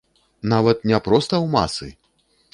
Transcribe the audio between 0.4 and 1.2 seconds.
Нават не